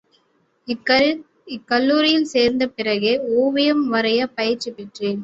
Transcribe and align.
இக் 0.67 1.65
கல்லூரியில் 1.67 2.25
சேர்ந்த 2.25 2.63
பிறகே, 2.69 3.13
ஒவியம் 3.37 3.85
வரையும் 3.87 4.33
பயிற்சி 4.35 4.71
பெற்றேன். 4.71 5.19